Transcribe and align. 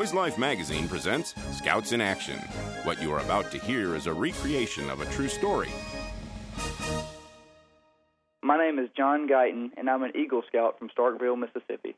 Boys 0.00 0.14
Life 0.14 0.38
magazine 0.38 0.88
presents 0.88 1.34
Scouts 1.52 1.92
in 1.92 2.00
Action. 2.00 2.38
What 2.84 3.02
you 3.02 3.12
are 3.12 3.20
about 3.20 3.50
to 3.50 3.58
hear 3.58 3.94
is 3.94 4.06
a 4.06 4.14
recreation 4.14 4.88
of 4.88 5.02
a 5.02 5.04
true 5.12 5.28
story. 5.28 5.68
My 8.42 8.56
name 8.56 8.78
is 8.78 8.88
John 8.96 9.28
Guyton, 9.28 9.72
and 9.76 9.90
I'm 9.90 10.02
an 10.02 10.12
Eagle 10.16 10.42
Scout 10.48 10.78
from 10.78 10.88
Starkville, 10.88 11.38
Mississippi. 11.38 11.96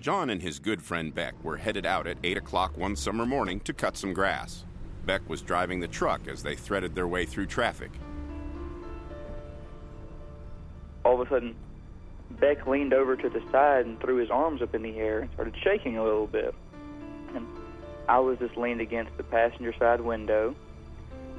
John 0.00 0.30
and 0.30 0.40
his 0.40 0.58
good 0.58 0.80
friend 0.80 1.14
Beck 1.14 1.34
were 1.44 1.58
headed 1.58 1.84
out 1.84 2.06
at 2.06 2.16
8 2.24 2.38
o'clock 2.38 2.78
one 2.78 2.96
summer 2.96 3.26
morning 3.26 3.60
to 3.60 3.74
cut 3.74 3.98
some 3.98 4.14
grass. 4.14 4.64
Beck 5.04 5.28
was 5.28 5.42
driving 5.42 5.80
the 5.80 5.86
truck 5.86 6.28
as 6.28 6.42
they 6.42 6.56
threaded 6.56 6.94
their 6.94 7.08
way 7.08 7.26
through 7.26 7.44
traffic. 7.44 7.90
All 11.04 11.20
of 11.20 11.26
a 11.26 11.28
sudden, 11.28 11.54
Beck 12.40 12.66
leaned 12.66 12.92
over 12.92 13.16
to 13.16 13.28
the 13.28 13.42
side 13.50 13.86
and 13.86 14.00
threw 14.00 14.16
his 14.16 14.30
arms 14.30 14.62
up 14.62 14.74
in 14.74 14.82
the 14.82 14.98
air 14.98 15.20
and 15.20 15.30
started 15.32 15.54
shaking 15.62 15.98
a 15.98 16.04
little 16.04 16.26
bit. 16.26 16.54
And 17.34 17.46
I 18.08 18.18
was 18.18 18.38
just 18.38 18.56
leaned 18.56 18.80
against 18.80 19.16
the 19.16 19.22
passenger 19.22 19.74
side 19.78 20.00
window, 20.00 20.54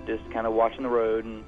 just 0.06 0.24
kind 0.32 0.48
of 0.48 0.54
watching 0.54 0.84
the 0.84 0.90
road, 0.90 1.26
and 1.26 1.44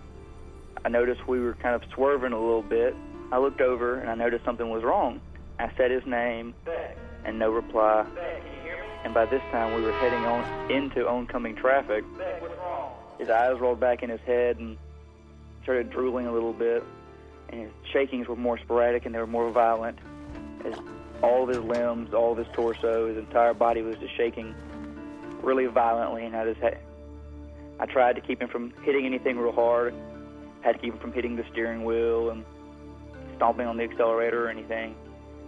I 0.84 0.90
noticed 0.90 1.28
we 1.28 1.40
were 1.40 1.54
kind 1.54 1.76
of 1.76 1.84
swerving 1.94 2.34
a 2.34 2.40
little 2.40 2.62
bit. 2.62 2.96
I 3.32 3.40
looked 3.40 3.62
over 3.62 4.00
and 4.00 4.10
I 4.10 4.16
noticed 4.16 4.46
something 4.46 4.70
was 4.70 4.84
wrong. 4.84 5.20
I 5.58 5.72
said 5.78 5.90
his 5.90 6.06
name, 6.06 6.54
Beck. 6.66 6.98
and 7.24 7.40
no 7.40 7.50
reply. 7.52 8.06
And 9.04 9.14
by 9.14 9.26
this 9.26 9.42
time, 9.52 9.76
we 9.76 9.82
were 9.82 9.94
heading 9.94 10.26
on 10.26 10.72
into 10.72 11.08
oncoming 11.08 11.56
traffic. 11.56 12.04
His 13.20 13.30
eyes 13.30 13.60
rolled 13.60 13.80
back 13.80 14.04
in 14.04 14.10
his 14.10 14.20
head 14.22 14.58
and 14.58 14.78
started 15.64 15.90
drooling 15.90 16.28
a 16.28 16.32
little 16.32 16.54
bit 16.54 16.84
and 17.50 17.62
his 17.62 17.72
shakings 17.92 18.28
were 18.28 18.36
more 18.36 18.58
sporadic 18.60 19.06
and 19.06 19.14
they 19.14 19.20
were 19.20 19.28
more 19.28 19.52
violent. 19.52 20.00
All 21.22 21.44
of 21.44 21.50
his 21.50 21.60
limbs, 21.60 22.14
all 22.14 22.34
of 22.34 22.38
his 22.38 22.48
torso, 22.54 23.08
his 23.08 23.18
entire 23.18 23.54
body 23.54 23.82
was 23.82 23.98
just 23.98 24.16
shaking 24.18 24.54
really 25.42 25.66
violently, 25.66 26.26
and 26.26 26.36
I 26.36 26.46
just 26.46 26.62
had, 26.62 26.78
I 27.80 27.86
tried 27.86 28.14
to 28.14 28.22
keep 28.22 28.42
him 28.42 28.50
from 28.50 28.74
hitting 28.84 29.06
anything 29.06 29.38
real 29.38 29.52
hard. 29.52 29.94
Had 30.62 30.74
to 30.74 30.80
keep 30.80 30.94
him 30.94 31.00
from 31.00 31.14
hitting 31.14 31.36
the 31.36 31.44
steering 31.52 31.84
wheel 31.86 32.32
and 32.32 32.44
stomping 33.38 33.68
on 33.68 33.78
the 33.78 33.84
accelerator 33.84 34.46
or 34.46 34.50
anything. 34.50 34.96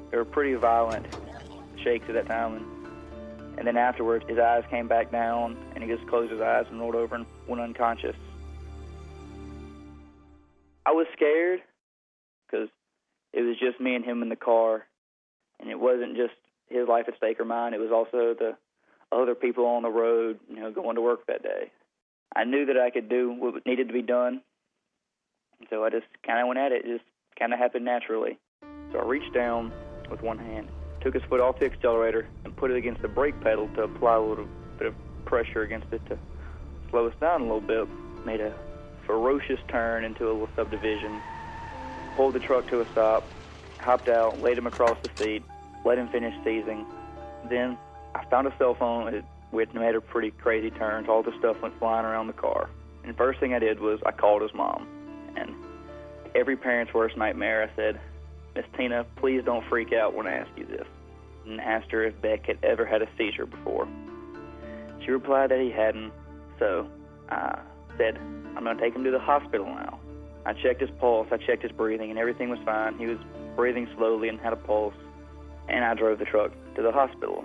They 0.10 0.18
were 0.18 0.26
pretty 0.26 0.54
violent 0.56 1.06
shakes 1.84 2.06
at 2.08 2.14
that 2.14 2.28
time, 2.28 2.56
and 2.56 2.66
and 3.58 3.66
then 3.66 3.76
afterwards, 3.76 4.24
his 4.30 4.38
eyes 4.38 4.64
came 4.70 4.88
back 4.88 5.12
down, 5.12 5.58
and 5.74 5.84
he 5.84 5.90
just 5.90 6.08
closed 6.08 6.32
his 6.32 6.42
eyes 6.42 6.66
and 6.70 6.80
rolled 6.80 6.94
over 6.94 7.16
and 7.16 7.26
went 7.48 7.60
unconscious. 7.60 8.16
I 10.86 10.92
was 10.92 11.08
scared 11.14 11.62
because 12.50 12.70
it 13.34 13.42
was 13.42 13.58
just 13.60 13.80
me 13.80 13.96
and 13.96 14.06
him 14.06 14.22
in 14.22 14.30
the 14.30 14.36
car, 14.36 14.86
and 15.60 15.70
it 15.70 15.80
wasn't 15.80 16.16
just 16.16 16.34
his 16.70 16.88
life 16.88 17.06
at 17.08 17.18
stake 17.18 17.40
or 17.40 17.46
mine. 17.46 17.74
It 17.74 17.80
was 17.80 17.92
also 17.92 18.34
the 18.34 18.58
other 19.12 19.36
people 19.36 19.66
on 19.66 19.84
the 19.84 19.90
road, 19.90 20.40
you 20.50 20.60
know, 20.60 20.72
going 20.72 20.96
to 20.96 21.02
work 21.02 21.26
that 21.28 21.44
day. 21.44 21.72
I 22.36 22.44
knew 22.44 22.66
that 22.66 22.78
I 22.78 22.90
could 22.90 23.10
do 23.10 23.34
what 23.38 23.66
needed 23.66 23.88
to 23.88 23.94
be 23.94 24.02
done, 24.02 24.42
so 25.70 25.84
I 25.84 25.90
just 25.90 26.08
kind 26.26 26.42
of 26.42 26.48
went 26.48 26.60
at 26.60 26.72
it. 26.72 26.86
It 26.86 26.98
just 26.98 27.06
kind 27.40 27.54
of 27.54 27.60
happened 27.60 27.86
naturally. 27.86 28.38
So 28.92 29.00
I 29.00 29.06
reached 29.06 29.34
down 29.34 29.72
with 30.10 30.22
one 30.22 30.38
hand, 30.38 30.70
took 31.02 31.14
his 31.14 31.24
foot 31.24 31.40
off 31.40 31.60
the 31.60 31.66
accelerator, 31.66 32.28
and 32.44 32.56
put 32.56 32.72
it 32.72 32.78
against 32.78 33.02
the 33.02 33.08
brake 33.08 33.40
pedal 33.42 33.70
to 33.76 33.84
apply 33.84 34.16
a 34.16 34.22
little 34.22 34.48
bit 34.78 34.88
of 34.88 34.96
pressure 35.26 35.64
against 35.64 35.88
it 35.92 36.06
to 36.08 36.18
slow 36.90 37.08
us 37.08 37.14
down 37.20 37.42
a 37.42 37.44
little 37.44 37.62
bit. 37.62 37.88
Made 38.26 38.42
a 38.42 38.54
ferocious 39.06 39.60
turn 39.70 40.04
into 40.04 40.30
a 40.30 40.32
little 40.32 40.50
subdivision 40.56 41.22
pulled 42.18 42.34
the 42.34 42.40
truck 42.40 42.68
to 42.68 42.82
a 42.82 42.86
stop, 42.92 43.24
hopped 43.78 44.10
out, 44.10 44.42
laid 44.42 44.58
him 44.58 44.66
across 44.66 44.98
the 45.04 45.24
seat, 45.24 45.44
let 45.86 46.00
him 46.00 46.10
finish 46.10 46.34
seizing. 46.44 46.84
Then 47.48 47.78
I 48.16 48.26
found 48.26 48.48
a 48.48 48.54
cell 48.58 48.74
phone. 48.74 49.14
It, 49.14 49.24
made 49.54 49.96
a 49.96 50.02
pretty 50.02 50.32
crazy 50.32 50.72
turns. 50.72 51.08
All 51.08 51.24
the 51.24 51.32
stuff 51.40 51.62
went 51.62 51.78
flying 51.80 52.06
around 52.06 52.28
the 52.28 52.34
car. 52.34 52.70
And 53.04 53.14
the 53.14 53.18
first 53.18 53.40
thing 53.40 53.54
I 53.54 53.60
did 53.60 53.80
was 53.80 54.00
I 54.06 54.12
called 54.12 54.42
his 54.42 54.54
mom. 54.54 54.88
And 55.38 55.56
every 56.36 56.58
parent's 56.58 56.94
worst 56.94 57.16
nightmare, 57.16 57.70
I 57.72 57.76
said, 57.76 58.02
Miss 58.56 58.66
Tina, 58.76 59.06
please 59.16 59.44
don't 59.46 59.66
freak 59.70 59.94
out 59.94 60.16
when 60.16 60.28
I 60.28 60.34
ask 60.34 60.50
you 60.58 60.66
this. 60.66 60.88
And 61.46 61.62
asked 61.62 61.92
her 61.92 62.04
if 62.04 62.20
Beck 62.22 62.48
had 62.48 62.58
ever 62.64 62.86
had 62.86 63.02
a 63.02 63.08
seizure 63.18 63.46
before. 63.46 63.88
She 65.06 65.12
replied 65.12 65.52
that 65.52 65.60
he 65.60 65.70
hadn't. 65.70 66.12
So 66.60 66.90
I 67.30 67.60
said, 67.98 68.18
I'm 68.18 68.64
going 68.64 68.76
to 68.76 68.84
take 68.84 68.96
him 68.96 69.04
to 69.04 69.12
the 69.12 69.20
hospital 69.20 69.68
now. 69.68 70.00
I 70.48 70.54
checked 70.54 70.80
his 70.80 70.90
pulse, 70.98 71.28
I 71.30 71.36
checked 71.36 71.62
his 71.62 71.74
breathing, 71.74 72.10
and 72.10 72.18
everything 72.18 72.50
was 72.50 72.60
fine. 72.64 72.98
He 72.98 73.06
was 73.06 73.18
breathing 73.58 73.86
slowly 73.98 74.30
and 74.30 74.40
had 74.40 74.54
a 74.54 74.56
pulse, 74.56 74.94
and 75.68 75.84
I 75.84 75.94
drove 75.94 76.20
the 76.20 76.26
truck 76.26 76.54
to 76.76 76.82
the 76.82 76.92
hospital. 76.94 77.44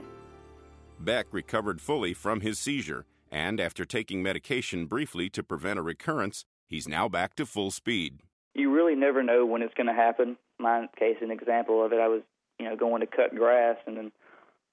Beck 1.00 1.26
recovered 1.32 1.80
fully 1.80 2.14
from 2.14 2.42
his 2.42 2.60
seizure, 2.60 3.04
and 3.28 3.60
after 3.60 3.84
taking 3.84 4.22
medication 4.22 4.86
briefly 4.86 5.28
to 5.30 5.42
prevent 5.42 5.80
a 5.80 5.82
recurrence, 5.82 6.44
he's 6.68 6.86
now 6.86 7.08
back 7.08 7.34
to 7.34 7.44
full 7.44 7.72
speed. 7.72 8.20
You 8.54 8.70
really 8.72 8.94
never 8.94 9.24
know 9.24 9.44
when 9.46 9.62
it's 9.62 9.74
going 9.74 9.88
to 9.88 9.94
happen. 9.94 10.36
My 10.60 10.86
case, 10.96 11.16
an 11.22 11.32
example 11.32 11.84
of 11.84 11.92
it, 11.92 11.98
I 11.98 12.06
was, 12.06 12.22
you 12.60 12.66
know, 12.66 12.76
going 12.76 13.00
to 13.00 13.08
cut 13.08 13.34
grass, 13.34 13.78
and 13.84 13.96
then 13.96 14.12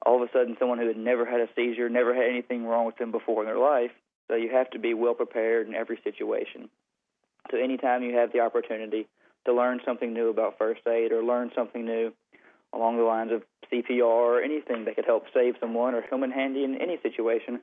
all 0.06 0.22
of 0.22 0.29
a 0.29 0.31
sudden, 0.31 0.56
someone 0.59 0.78
who 0.78 0.88
had 0.88 0.97
never 0.97 1.25
had 1.25 1.39
a 1.39 1.47
seizure, 1.56 1.89
never 1.89 2.13
had 2.13 2.25
anything 2.29 2.68
wrong 2.68 2.85
with 2.85 2.97
them 2.97 3.12
before 3.12 3.41
in 3.41 3.47
their 3.47 3.57
life. 3.57 3.91
So 4.28 4.35
you 4.35 4.51
have 4.51 4.69
to 4.69 4.78
be 4.78 4.94
well 4.94 5.16
prepared 5.16 5.68
in 5.68 5.73
every 5.73 6.00
situation. 6.03 6.69
So 7.52 7.58
anytime 7.58 8.04
you 8.04 8.16
have 8.16 8.32
the 8.32 8.42
opportunity 8.42 9.08
to 9.46 9.54
learn 9.54 9.80
something 9.86 10.14
new 10.14 10.30
about 10.30 10.58
first 10.58 10.82
aid 10.88 11.12
or 11.12 11.24
learn 11.24 11.52
something 11.56 11.86
new 11.86 12.14
along 12.74 12.98
the 12.98 13.04
lines 13.04 13.32
of 13.32 13.44
CPR 13.72 14.04
or 14.04 14.42
anything 14.42 14.86
that 14.86 14.96
could 14.96 15.06
help 15.06 15.26
save 15.34 15.56
someone 15.60 15.96
or 15.96 16.04
come 16.10 16.24
in 16.24 16.32
handy 16.32 16.64
in 16.64 16.76
any 16.82 17.00
situation, 17.02 17.62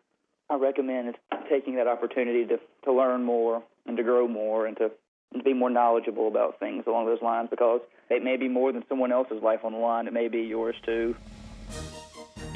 I 0.50 0.56
recommend 0.56 1.16
taking 1.48 1.76
that 1.76 1.86
opportunity 1.86 2.44
to, 2.46 2.58
to 2.84 2.92
learn 2.92 3.24
more 3.24 3.62
and 3.86 3.96
to 3.96 4.02
grow 4.02 4.28
more 4.28 4.66
and 4.66 4.76
to, 4.78 4.90
to 5.36 5.42
be 5.42 5.52
more 5.52 5.70
knowledgeable 5.70 6.28
about 6.28 6.58
things 6.58 6.84
along 6.86 7.06
those 7.06 7.22
lines 7.22 7.48
because 7.50 7.80
it 8.10 8.22
may 8.22 8.36
be 8.36 8.48
more 8.48 8.72
than 8.72 8.84
someone 8.88 9.12
else's 9.12 9.42
life 9.42 9.60
on 9.64 9.72
the 9.72 9.78
line. 9.78 10.06
It 10.06 10.12
may 10.12 10.28
be 10.28 10.42
yours 10.42 10.76
too. 10.84 11.16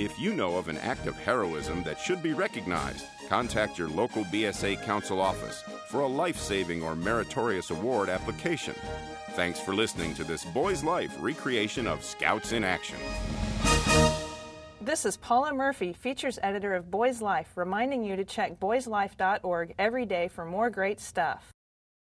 If 0.03 0.19
you 0.19 0.33
know 0.33 0.57
of 0.57 0.69
an 0.69 0.79
act 0.79 1.07
of 1.07 1.19
heroism 1.19 1.83
that 1.83 2.01
should 2.01 2.23
be 2.23 2.33
recognized, 2.33 3.05
contact 3.29 3.77
your 3.77 3.91
local 3.91 4.25
BSA 4.25 4.83
Council 4.83 5.21
office 5.21 5.63
for 5.91 6.01
a 6.01 6.07
life 6.07 6.39
saving 6.39 6.83
or 6.83 6.97
meritorious 6.97 7.69
award 7.69 8.09
application. 8.09 8.75
Thanks 9.33 9.61
for 9.61 9.75
listening 9.75 10.15
to 10.15 10.25
this 10.25 10.43
Boys 10.43 10.83
Life 10.83 11.15
recreation 11.21 11.87
of 11.87 12.03
Scouts 12.03 12.53
in 12.53 12.65
Action. 12.65 12.97
This 14.81 15.05
is 15.05 15.19
Paula 15.19 15.53
Murphy, 15.53 15.93
features 15.93 16.39
editor 16.43 16.73
of 16.73 16.91
Boys 16.91 17.21
Life, 17.21 17.53
reminding 17.55 18.03
you 18.03 18.17
to 18.17 18.25
check 18.25 18.59
boyslife.org 18.59 19.75
every 19.79 20.07
day 20.07 20.29
for 20.29 20.47
more 20.47 20.71
great 20.71 20.99
stuff. 20.99 21.53